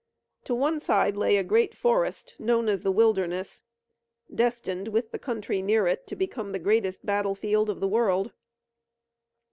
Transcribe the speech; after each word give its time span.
To 0.45 0.55
one 0.55 0.79
side 0.79 1.15
lay 1.15 1.37
a 1.37 1.43
great 1.43 1.75
forest, 1.75 2.33
known 2.39 2.67
as 2.67 2.81
the 2.81 2.91
Wilderness, 2.91 3.61
destined, 4.33 4.87
with 4.87 5.11
the 5.11 5.19
country 5.19 5.61
near 5.61 5.85
it, 5.85 6.07
to 6.07 6.15
become 6.15 6.53
the 6.53 6.57
greatest 6.57 7.05
battlefield 7.05 7.69
of 7.69 7.79
the 7.81 7.87
world. 7.87 8.31